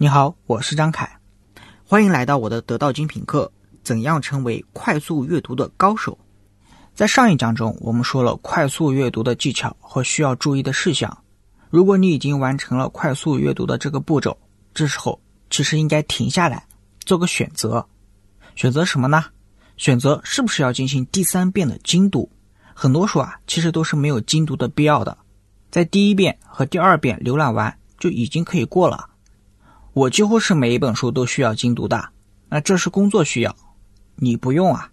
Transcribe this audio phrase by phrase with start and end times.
[0.00, 1.18] 你好，我是张凯，
[1.84, 3.50] 欢迎来到我的得道精品课。
[3.82, 6.16] 怎样成为快速阅读的高手？
[6.94, 11.18] 在上一讲中，我们说了快速阅读的技巧和需要注意的事项。
[11.68, 14.38] 如果你已经完成了快速阅读的这个步骤，
[14.72, 15.20] 这时候
[15.50, 16.64] 其实应该停下来，
[17.00, 17.84] 做个选择。
[18.54, 19.24] 选择什么呢？
[19.76, 22.30] 选择是不是要进行第三遍的精读？
[22.72, 25.18] 很多书啊，其实都是没有精读的必要的，
[25.72, 29.10] 在第一遍和第二遍浏览完就已经可以过了。
[29.98, 32.10] 我几乎是每一本书都需要精读的，
[32.48, 33.56] 那这是工作需要，
[34.14, 34.88] 你不用啊，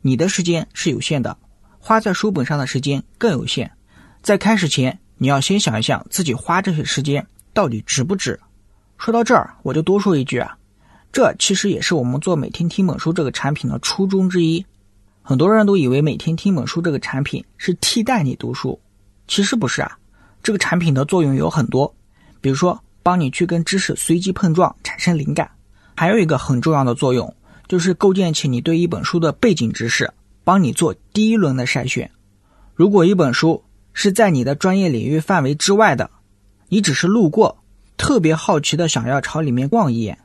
[0.00, 1.36] 你的时间是有限的，
[1.78, 3.70] 花在书本上的时间更有限。
[4.22, 8.40] 在开始前，你要先想一想自己花这些时间到底值不值。
[8.96, 10.56] 说到这儿，我就多说一句啊，
[11.12, 14.64] 这其实也是我们做每天听本书这个产品的初衷之一。
[15.20, 18.80] 很多人都以为每天听本书这个产品是替代你读书，
[19.28, 19.98] 其实不是啊，
[20.42, 21.94] 这个产品的作用有很多，
[22.40, 22.82] 比如说。
[23.06, 25.48] 帮你去跟知识随机碰撞，产生灵感。
[25.94, 27.32] 还有一个很重要的作用，
[27.68, 32.10] 就是构建起你对一本书的背景知识，帮你做第一轮的筛选。
[32.74, 36.10] 如果一本书是在你的专业领域范围之外的，
[36.68, 37.62] 你只是路过，
[37.96, 40.18] 特别好奇的想要朝里面逛一眼，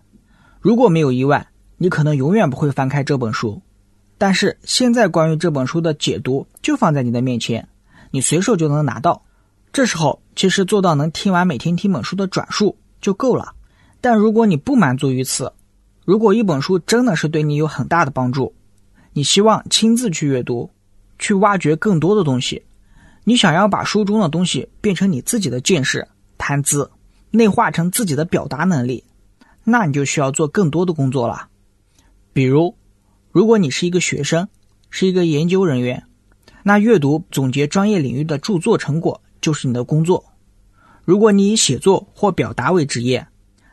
[0.60, 3.62] 如果没有意外，你可能永远不会翻开这本书。
[4.18, 7.70] 但是现在关于这本书的解读就放在你的面前，
[8.10, 9.22] 你随手就能拿到。
[9.74, 13.54] 这时候，其实做到能听完每天听本书的转述就够了。
[14.02, 15.54] 但如果你不满足于此，
[16.04, 18.54] 如果一本书真的是对你有很大的帮助，
[19.14, 20.70] 你希望亲自去阅读，
[21.20, 22.64] 去挖掘更多的东西，
[23.24, 26.92] 你想要把书中的东西变成你自己的见识、谈资，
[27.30, 29.06] 内化成自己的表达能力，
[29.64, 31.48] 那你就需要做更多的工作了。
[32.34, 32.76] 比如，
[33.32, 34.50] 如果你是一个学生，
[34.90, 36.04] 是一个研究人员，
[36.64, 39.22] 那阅读总结专业领域的著作成果。
[39.42, 40.24] 就是你的工作。
[41.04, 43.28] 如果你以写作或表达为职业，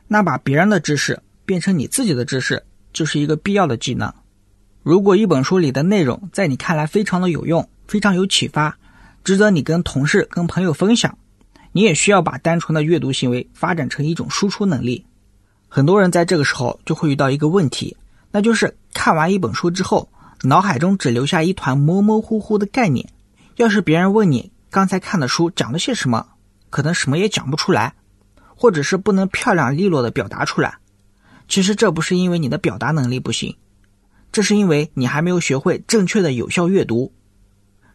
[0.06, 4.12] 那把别人的知识变成你自己的知识，就是一个必要的技能。
[4.83, 8.79] 如果一本书里的内容在你看来非常的有用，非常有启发，
[9.23, 11.18] 值得你跟同事、跟朋友分享，
[11.73, 15.05] 你也需要把单纯的阅读行为发展成一种输出能力。
[15.68, 17.95] 很多人在这个时候就会遇到一个问题，
[18.30, 20.08] 那就是看完一本书之后，
[20.42, 23.06] 脑海中只留下一团模模糊糊的概念。
[23.56, 26.27] 要是别人问你，刚才看的书讲了些什么？
[26.70, 27.95] 可能什么也讲不出来，
[28.55, 30.79] 或者是不能漂亮利落的表达出来。
[31.48, 33.56] 其实这不是因为你的表达能力不行，
[34.30, 37.14] 这是因为你还没有学会正确的有效阅读。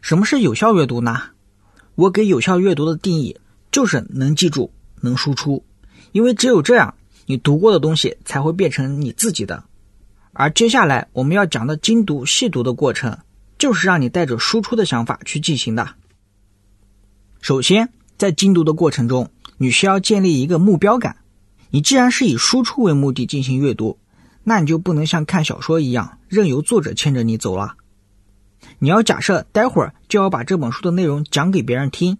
[0.00, 1.22] 什么是有效阅读呢？
[1.94, 3.38] 我给有效阅读的定义
[3.70, 5.64] 就是能记住、能输出。
[6.10, 6.96] 因为只有这样，
[7.26, 9.62] 你读过的东西才会变成你自己的。
[10.32, 13.16] 而接下来我们要讲的精读细读的过程，
[13.56, 15.94] 就是让你带着输出的想法去进行的。
[17.44, 19.28] 首先，在精读的过程中，
[19.58, 21.18] 你需要建立一个目标感。
[21.68, 23.98] 你既然是以输出为目的进行阅读，
[24.44, 27.74] 那你就不能像看小说一样任由作者牵着你走了。
[28.78, 32.16] 你要假设待会儿就要把这本书的内容讲给别人听，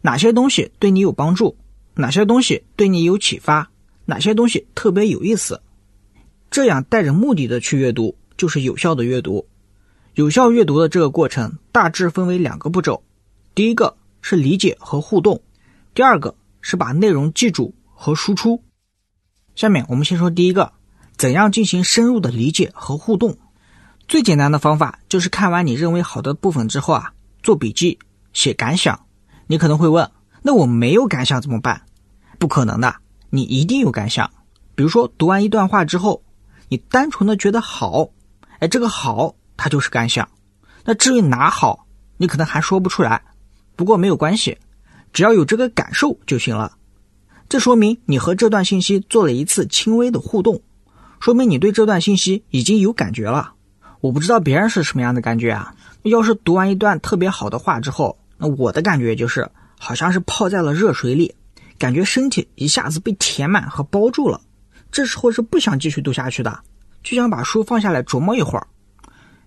[0.00, 1.56] 哪些东西对你有帮助，
[1.94, 3.70] 哪些东西对你有启发，
[4.06, 5.62] 哪些东西特别有意思，
[6.50, 9.46] 这样带着目的的去阅读，就是有效的阅读。
[10.14, 13.04] 有效阅读的这个过程大致分为两个步骤，
[13.54, 13.97] 第一个。
[14.30, 15.40] 是理解和互动，
[15.94, 18.62] 第二个是把内容记住和输出。
[19.54, 20.70] 下面我们先说第一个，
[21.16, 23.38] 怎样进行深入的理解和互动？
[24.06, 27.98] 最简单的方法就是看完你认为好的部分之后啊，做笔记、
[28.34, 29.06] 写感想。
[29.46, 30.10] 你可能会问，
[30.42, 31.80] 那我没有感想怎么办？
[32.38, 32.96] 不可能的，
[33.30, 34.30] 你一定有感想。
[34.74, 36.22] 比如说读完一段话之后，
[36.68, 38.10] 你单纯的觉得好，
[38.58, 40.28] 哎，这个好它就是感想。
[40.84, 41.86] 那至于哪好，
[42.18, 43.22] 你可能还说不出来。
[43.78, 44.58] 不过没有关系，
[45.12, 46.72] 只要有这个感受就行了。
[47.48, 50.62] 这说明你和这段信息做了一次轻微的互动，
[51.20, 53.52] 说明你对这段信息已经有感觉了。
[54.00, 55.76] 我不知道别人是什么样的感觉啊。
[56.02, 61.36] 要是读完一段特别好的话之后，那我的感觉就是好像是泡在了热水里，
[61.78, 64.40] 感觉身体一下子被填满和包住了。
[64.90, 66.64] 这时候是不想继续读下去的，
[67.04, 68.66] 就想把书放下来琢磨一会儿。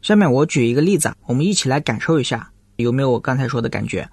[0.01, 4.09] 下面我举一个例子，我们一起来感受一下，有没有我刚才说的感觉？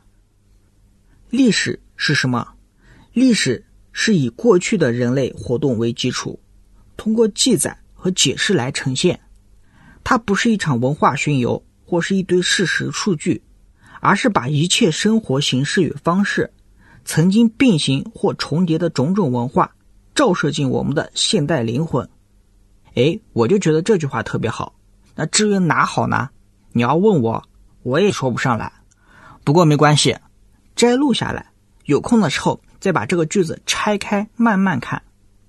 [1.31, 2.55] 历史是什么？
[3.13, 6.41] 历史是以过去的人类活动为基础，
[6.97, 9.21] 通过记载和解释来呈现。
[10.03, 13.43] 它不是一场文化巡游，或是一堆事实数据，
[14.01, 16.51] 而是把一切生活形式与方式，
[17.05, 19.75] 曾经并行或重叠的种种文化，
[20.15, 22.09] 照射进我们的现代灵魂。
[22.95, 24.75] 哎，我就觉得这句话特别好。
[25.15, 26.31] 那至于哪好呢？
[26.73, 27.47] 你要问我，
[27.83, 28.73] 我也说不上来。
[29.45, 30.17] 不过没关系。
[30.79, 31.45] 摘录下来，
[31.87, 35.03] 有空的时候再把这个句子拆开慢慢看。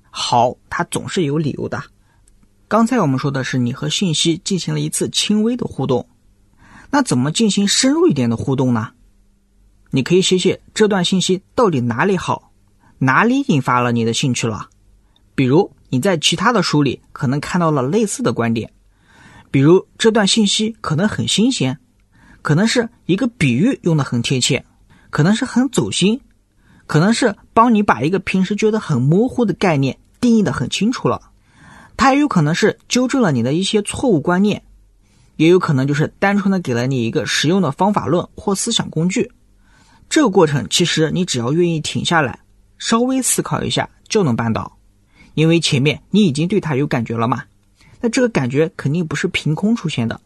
[0.09, 1.83] 好，它总是有理由的。
[2.67, 6.09] 刚才我们说的是你和信息进行了一次轻微的互动，
[6.89, 8.89] 那怎么进行深入一点的互动呢？
[9.91, 12.51] 你可以写写这段信息到底哪里好，
[12.97, 14.69] 哪里引发了你的兴趣了。
[15.35, 18.73] 比如你在其他的书里可能看到了类似的观点，
[19.51, 21.77] 比如这段信息可能很新鲜，
[22.41, 24.65] 可能是一个比喻用的很贴切，
[25.09, 26.21] 可能是很走心，
[26.87, 31.21] 可能是帮你把一个平时觉得很模糊的概念定义的很清楚了。
[31.97, 34.63] 它也有可能是纠正了你的一些错误观念，
[35.35, 39.31] 也有可能就是单纯的给了你一个实用的方法论或思想工具。
[40.09, 42.39] 这个过程其实你只要愿意停下来，
[42.77, 44.77] 稍微思考一下就能办到，
[45.33, 47.43] 因为前面你已经对它有感觉了嘛。
[48.01, 50.21] 那这个感觉肯定不是凭空出现的，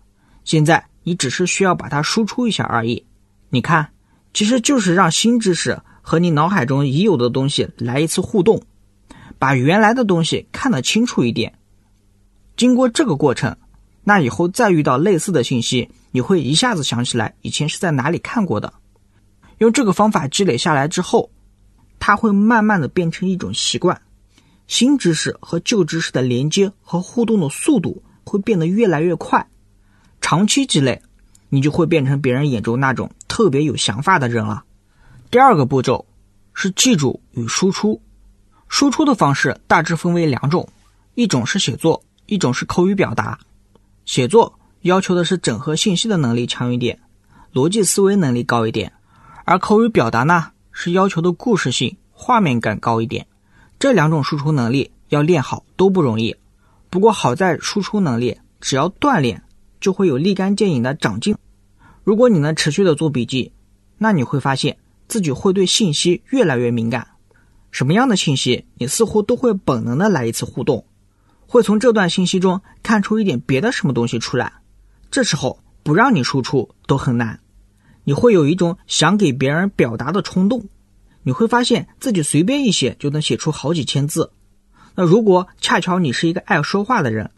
[0.45, 3.03] 现在你只是需要把它输出一下而已。
[3.50, 3.89] 你看，
[4.33, 8.62] 其实就是让新知识和你脑海中已有的东西来一次互动，
[9.38, 11.53] 把原来的东西看得清楚一点。
[12.57, 13.56] 经过这个过程，
[14.03, 18.74] 那以后再遇到类似的信息，你会一下子想起来以前是在哪里看过的。
[19.59, 21.31] 用这个方法积累下来之后，
[22.00, 24.01] 它会慢慢的变成一种习惯，
[24.68, 29.47] 新知识和旧知识的连接和互动的速度会变得越来越快。
[30.19, 31.01] 长期积累，
[31.53, 34.63] 你就会变成别人眼中那种特别有想法的人了。
[35.29, 36.07] 第二个步骤
[36.55, 38.01] 是记住与输出。
[38.67, 40.67] 输出的方式大致分为两种，
[41.13, 43.38] 一种是写作，一种是口语表达。
[44.03, 46.97] 写作要求的是整合信息的能力强一点，
[47.53, 48.91] 逻辑思维能力高一点。
[49.45, 53.27] 而口语表达呢，是要求的故事性、画面感高一点。
[53.77, 56.35] 这两种输出能力要练好都不容易。
[56.89, 59.44] 不过好在输出能力，只要锻炼，
[59.79, 61.35] 就会有立竿见影的长进。
[62.03, 63.53] 如果你能持续的做笔记，
[63.97, 64.77] 那你会发现
[65.07, 67.07] 自己会对信息越来越敏感。
[67.71, 70.85] 什么样的信息，你似乎都会本能的来一次互动，
[71.47, 74.53] 会从这段信息中看出一点别的什么东西出来。
[75.09, 77.39] 这时候不让你输出都很难。
[78.03, 80.67] 你会有一种想给别人表达的冲动，
[81.23, 84.31] 你会发现自己随便一写就能写出好几千字。
[84.95, 87.31] 那如果恰巧你是一个爱说话的人，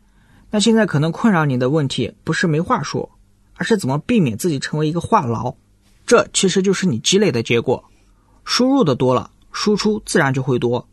[0.50, 3.15] 那现在可能困扰你的问题不是没话说，
[3.56, 5.56] 而是怎么避免自己成为一个话痨。
[6.06, 7.84] 这其实就是你积累的结果。
[8.44, 10.88] 输入的多了，输出自然就会多。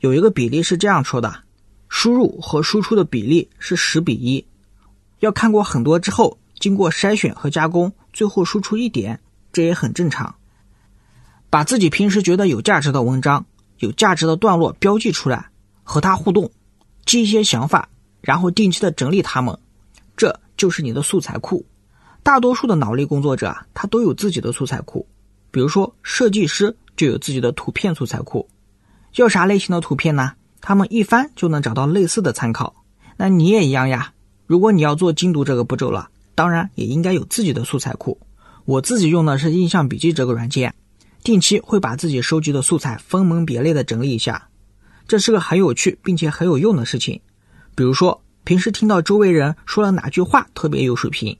[0.00, 1.42] 有一个比例是这样说的：
[1.88, 4.46] 输入和输出的比例是十比一。
[5.20, 7.92] 要看过很多之后，经过筛选和加工。
[8.12, 9.20] 最后输出一点，
[9.52, 10.34] 这也很正常。
[11.50, 13.46] 把自己平时觉得有价值的文章、
[13.78, 15.50] 有价值的段落标记出来，
[15.84, 16.50] 和它互动，
[17.06, 17.88] 记一些想法，
[18.20, 19.56] 然后定期的整理它们，
[20.16, 21.64] 这就是你的素材库。
[22.22, 25.06] 大多数的脑力工作者啊，他都有自己的素材库。
[25.50, 28.48] 比如说设计师就有自己的图片素材库。
[29.14, 30.32] 要啥类型的图片呢？
[30.60, 32.74] 他们一翻就能找到类似的参考。
[33.16, 34.12] 那你也一样呀。
[34.46, 36.10] 如果你要做精读这个步骤了。
[36.34, 38.16] 当然也应该有自己的素材库。
[38.64, 40.72] 我自己用的是印象笔记这个软件，
[41.24, 44.46] 定期会把自己收集的素材分门别类的整理一下。
[45.08, 47.20] 这是个很有趣并且很有用的事情。
[47.74, 51.36] 比如说，平时听到周围人说了哪句话特别有水平，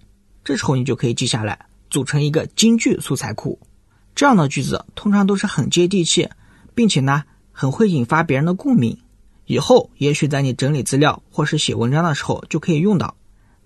[0.49, 3.61] 这时候你就可以记下来，组成一个金句素材库。
[4.15, 6.27] 这样的句子通常都是很接地气，
[6.75, 8.99] 并且呢很会引发别人的共鸣。
[9.45, 13.15] 以后也许在你整理资料或是写文章的时候就可以用到。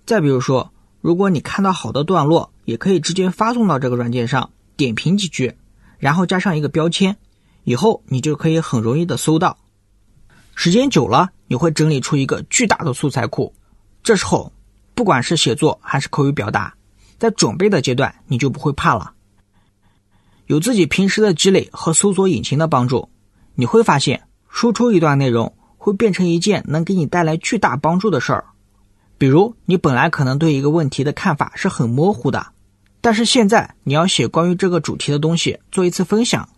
[0.05, 0.73] 再比如说。
[0.99, 5.53] 如果你看到好的段落，也可以直接发送到这个软件上，点评几句，
[5.99, 7.17] 然后加上一个标签，
[7.65, 9.57] 以后你就可以很容易的搜到。
[10.55, 13.53] 时间久了，你会整理出一个巨大的素材库。
[14.01, 14.52] 这时候，
[14.95, 16.75] 不管是写作还是口语表达，
[17.17, 19.13] 在准备的阶段，你就不会怕了。
[20.47, 23.09] 有自己平时的积累和搜索引擎的帮助，
[23.55, 28.45] 你会发现，输出一段内容会变成一件能给你带来巨大帮助的事儿。
[29.17, 32.47] 比如，你本来可能对一个问题的看法是很模糊的，
[32.99, 36.49] 但是现在你要写关于这个主题的东西，做一次分享，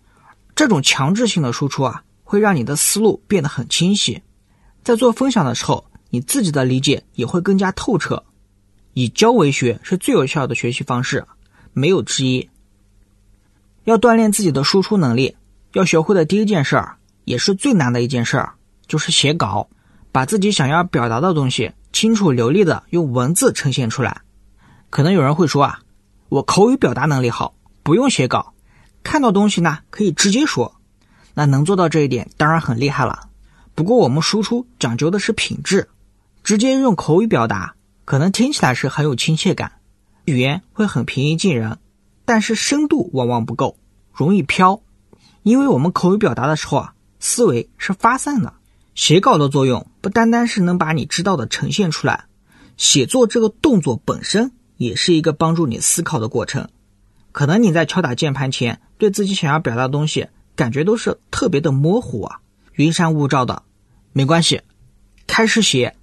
[0.56, 4.24] 这种强制性的输出啊，会让你的思路变得很清晰。
[4.84, 8.24] 在做分享的时候，你自己的理解也会更加透彻。
[8.93, 11.25] 以教为学是最有效的学习方式，
[11.74, 12.50] 没有之一。
[13.83, 15.35] 要锻炼自己的输出能力，
[15.74, 18.53] 要学会的第一件事儿，也是最难的一件事儿，
[18.88, 19.69] 就是写稿，
[20.12, 21.71] 把自己想要表达的东西。
[21.91, 24.21] 清楚流利的用文字呈现出来，
[24.89, 25.79] 可能有人会说啊，
[26.27, 28.53] 我口语表达能力好，不用写稿，
[29.01, 30.75] 看到东西呢可以直接说，
[31.33, 33.29] 那能做到这一点当然很厉害了。
[33.75, 35.88] 不过我们输出讲究的是品质，
[36.45, 37.73] 直接用口语表达，
[38.05, 39.79] 可能听起来是很有亲切感，
[40.25, 41.79] 语言会很平易近人，
[42.23, 43.77] 但是深度往往不够，
[44.13, 44.79] 容易飘，
[45.41, 48.53] 因为我们口语表达的时候啊，思维是发散的，
[48.93, 52.25] 写稿的作用不单单是能把你知道的呈现出来，
[52.77, 56.69] 写作这个动作本身也是一个帮助你思考的过程。
[57.31, 62.41] 可能你在敲打键盘前，对自己想要表达的东西感觉都是特别的模糊啊，
[62.73, 63.63] 云山雾罩的。
[64.13, 64.61] 没关系，
[65.25, 65.95] 开始写，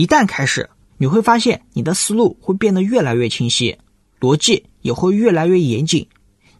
[0.00, 3.76] 一旦开始，你会发现你的思路会变得越来越清晰，
[4.18, 6.08] 逻辑也会越来越严谨。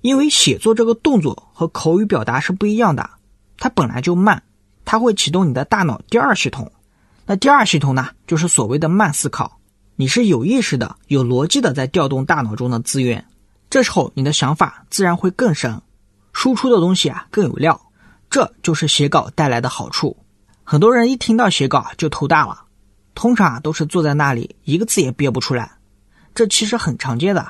[0.02, 3.08] 因为写作这个动作和口语表达是不一样的，
[3.56, 4.42] 它本来就慢。
[4.84, 6.70] 它会启动你的大脑第二系统，
[7.24, 9.58] 那第二系统呢，就是所谓的慢思考。
[9.96, 13.24] 你是有意识的、有逻辑的在调动大脑中的资源，
[13.70, 15.80] 这时候你的想法自然会更深，
[16.34, 17.80] 输出的东西啊更有料。
[18.28, 20.18] 这就是写稿带来的好处。
[20.62, 22.64] 很多人一听到写稿就头大了，
[23.20, 25.72] 通常啊都是坐在那里一个字也憋不出来。
[26.34, 27.48] 这其实很常见的，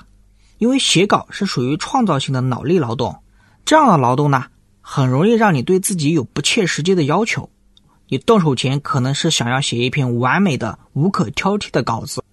[0.59, 3.23] 因为写稿是属于创造性的脑力劳动，
[3.65, 4.47] 这样的劳动呢。
[4.81, 7.49] 很容易让你对自己有不切实际的要求。
[8.09, 12.25] 你动手前可能是想要写一篇完美的、无可挑剔的稿子，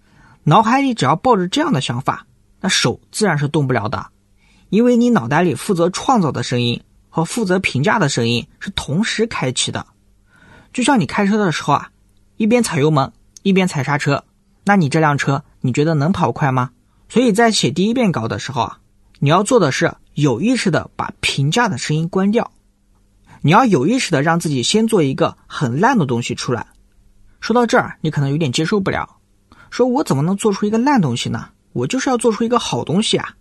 [0.42, 2.26] 脑海里只要抱着这样的想法，
[2.60, 4.08] 那手自然是动不了的，
[4.70, 9.86] 因为你脑袋里负责创造的声音和负责评价的声音是同时开启的。
[10.74, 11.92] 就像你开车的时候啊，
[12.38, 13.14] 一边踩油门
[13.48, 14.24] 一边踩刹车，
[14.66, 16.72] 那你这辆车你觉得能跑快吗？
[17.10, 18.80] 所以在写第一遍稿的时候啊，
[19.20, 19.96] 你要做的是。
[20.18, 22.52] 有意识的把评价的声音关掉，
[23.42, 26.66] 你要有意识的让自己先做一个很烂的东西出来。
[27.40, 29.18] 说到这儿，你可能有点接受不了，
[29.70, 31.50] 说我怎么能做出一个烂东西呢？
[31.72, 33.36] 我就是要做出一个好东西啊！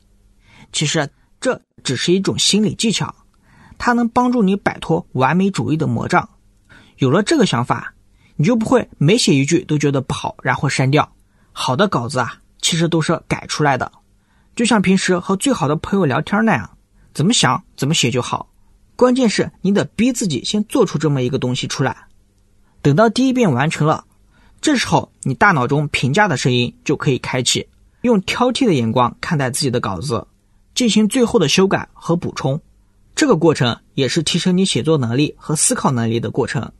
[0.70, 1.08] 其实
[1.40, 3.14] 这只是一种心理技巧，
[3.78, 6.28] 它能帮助你摆脱完美主义的魔障。
[6.98, 7.94] 有了这个想法，
[8.36, 11.10] 你就不会每写一句都觉得不好，然后删掉。
[11.52, 13.90] 好的稿子啊，其实都是改出来的。
[14.54, 16.70] 就像平时和最好的朋友聊天那样，
[17.12, 18.48] 怎么想怎么写就好。
[18.94, 22.06] 关键是你得逼自己先做出这么一个东西出来。
[22.80, 24.04] 等到第一遍完成了，
[24.60, 27.68] 这时候你大脑中评价的声音就可以开启，
[28.02, 30.26] 用挑剔的眼光看待自己的稿子，
[30.74, 32.60] 进行最后的修改和补充。
[33.14, 36.72] 这个过程也是提升你写作能力和思考能力的过程。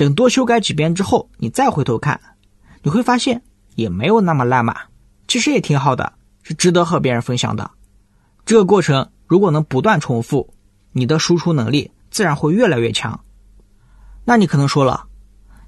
[0.00, 2.18] 等多修改几遍之后，你再回头看，
[2.82, 3.42] 你会发现
[3.74, 4.74] 也没有那么烂嘛，
[5.28, 6.14] 其实也挺好的。
[6.42, 7.70] 是值得和别人分享的。
[8.46, 10.54] 这个过程如果能不断重复，
[10.92, 13.20] 你的输出能力自然会越来越强。
[14.24, 15.04] 那你可能说了，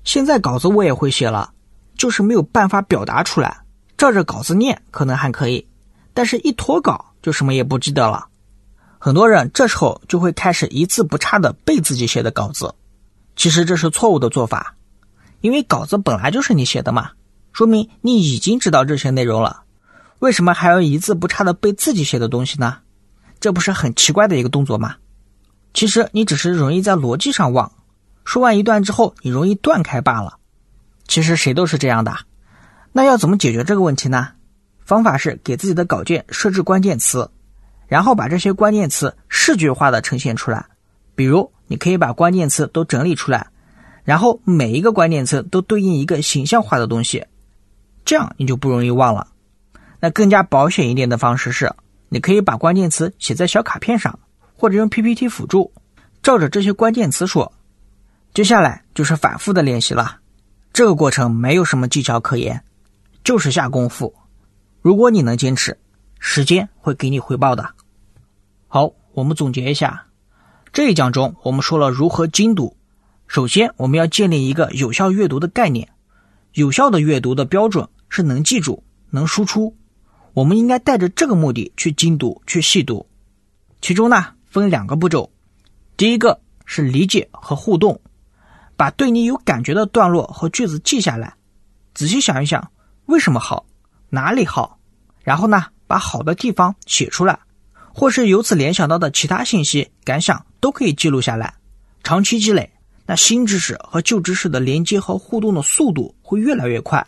[0.03, 1.53] 现在稿子我也会写了，
[1.99, 3.59] 就是没有办法表达出来。
[3.99, 5.67] 照着稿子念可能还可以，
[6.15, 8.29] 但是一脱稿就什么也不记得了。
[8.99, 12.75] 很多人这时候就会开始一字不差的背自己写的稿子，
[13.37, 14.77] 其实这是错误的做法，
[15.41, 17.13] 因为稿子本来就是你写的嘛，
[17.53, 19.63] 说明你已经知道这些内容了。
[20.19, 22.79] 为什么还要一字不差的背自己写的东西呢？
[23.41, 24.97] 这不是很奇怪的一个动作吗？
[25.75, 27.73] 其实你只是容易在逻辑上忘，
[28.25, 30.39] 说完一段之后你容易断开罢了。
[31.09, 32.17] 其实谁都是这样的。
[32.93, 34.29] 那要怎么解决这个问题呢？
[34.85, 37.31] 方法是给自己的稿件设置关键词，
[37.89, 40.67] 然后把这些关键词视觉化的呈现出来。
[41.15, 43.49] 比如，你可以把关键词都整理出来，
[44.05, 47.27] 然后每一个关键词都对应一个形象化的东西，
[48.05, 49.29] 这样你就不容易忘了。
[50.01, 51.73] 那更加保险一点的方式是，
[52.09, 54.19] 你可以把关键词写在小卡片上，
[54.57, 55.73] 或者用 PPT 辅助，
[56.23, 57.53] 照着这些关键词说。
[58.35, 60.17] 接下来就是反复的练习了，
[60.73, 62.65] 这个过程没有什么技巧可言，
[63.23, 64.15] 就是下功夫。
[64.81, 65.79] 如果你能坚持，
[66.19, 67.69] 时间会给你回报的。
[68.69, 70.07] 好，我们总结一下，
[70.73, 72.79] 这一讲中我们说了如何精读。
[73.27, 75.91] 首先，我们要建立一个有效阅读的概念，
[76.55, 79.77] 有效的阅读的标准是能记住、能输出。
[80.33, 83.07] 我们应该带着这个目的去精读、去细读，
[83.83, 85.31] 其中呢分两个步骤，
[85.99, 88.01] 第一个是理解和互动，
[88.75, 91.35] 把对你有感觉的段落和句子记下来，
[91.93, 92.71] 仔细想一想
[93.05, 93.67] 为什么好，
[94.09, 94.79] 哪里好，
[95.23, 97.41] 然后呢把好的地方写出来，
[97.93, 101.53] 或是由此联想到的其他信息、感想都可以记录下来，
[102.05, 102.71] 长期积累，
[103.05, 107.05] 那新知识和旧知识的连接和互动的速度会越来越快，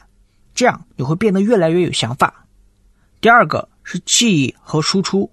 [0.56, 2.46] 这样你会变得越来越有想法。
[3.20, 5.30] 第二个是记忆和输出，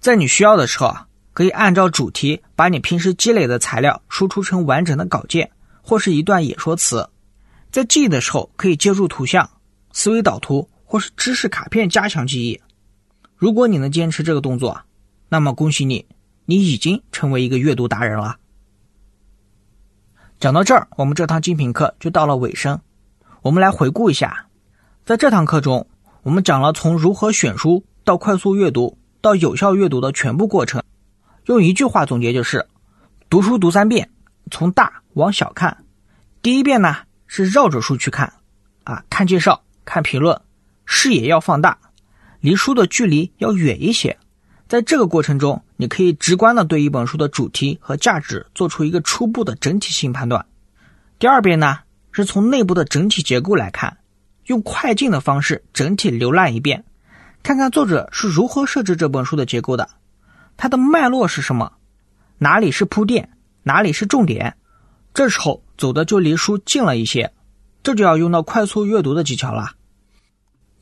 [0.00, 5.50] 在你需要的时候啊，可以按照主题把你平时积累的材料输出成完整的稿件
[5.82, 7.06] 或是一段演说词。
[7.70, 9.50] 在记忆的时候，可以借助图像、
[9.92, 12.58] 思维导图或是知识卡片加强记忆。
[13.36, 14.80] 如果你能坚持这个动作，
[15.28, 16.06] 那么恭喜你，
[16.46, 18.36] 你已经成为一个阅读达人了。
[20.38, 22.80] 讲到这儿，我们这堂精品课就到了尾声。
[23.42, 24.46] 我们来回顾一下，
[25.04, 25.86] 在这堂课中。
[26.22, 30.82] 我们讲了从如何选书到快速阅读到有效阅读的全部过程，
[31.44, 32.66] 用一句话总结就是：
[33.28, 34.10] 读书读三遍，
[34.50, 35.84] 从大往小看，
[36.40, 36.96] 第一遍呢
[37.26, 38.32] 是绕着书去看，
[38.84, 40.40] 啊，看介绍，看评论，
[40.86, 41.78] 视野要放大，
[42.40, 44.18] 离书的距离要远一些。
[44.66, 50.46] 在这个过程中，你可以直观的对一本书的主题和价值做出一个初步的整体性判断。
[51.18, 53.98] 第二遍呢，是从内部的整体结构来看，
[54.46, 56.86] 用快进的方式整体浏览一遍，
[57.42, 59.90] 看看作者是如何设置这本书的结构的，
[60.56, 61.72] 它的脉络是什么，
[62.38, 63.28] 哪里是铺垫，
[63.62, 64.56] 哪里是重点。
[65.12, 67.30] 这时候走的就离书近了一些，
[67.82, 69.72] 这就要用到快速阅读的技巧了。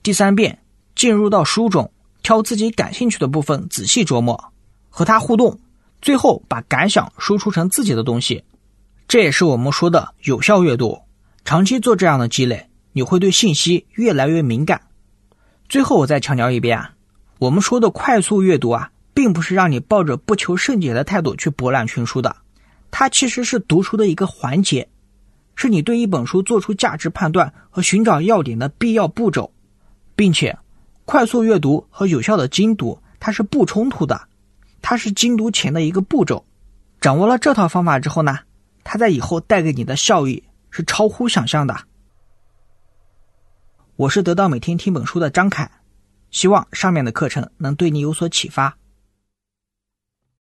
[0.00, 0.60] 第三遍，
[0.94, 1.90] 进入到书中。
[2.24, 4.51] 挑自己感兴趣的部分仔细琢磨，
[4.94, 5.58] 和他互动，
[6.02, 8.44] 最后把感想输出成自己的东西。
[9.08, 11.00] 这也是我们说的有效阅读。
[11.44, 14.82] 长期做这样的积累，你会对信息越来越敏感。
[15.66, 16.92] 最后我再强调一遍啊，
[17.38, 22.36] 我们说的快速阅读啊，并不是让你抱着不求甚解的态度去博览群书的，
[22.90, 24.86] 它其实是读书的一个环节，
[25.56, 29.50] 是你对一本书做出价值判断和寻找要点的必要步骤，
[30.14, 30.56] 并且。
[31.04, 34.28] 快速阅读和有效的精读，它是不冲突的，
[34.82, 36.44] 它是精读前的一个步骤。
[37.00, 38.40] 掌握了这套方法之后呢，
[38.84, 41.76] 它在以后带给你的效益是超乎想象的。
[43.96, 45.70] 我是得到每天听本书的张凯，
[46.30, 48.76] 希望上面的课程能对你有所启发。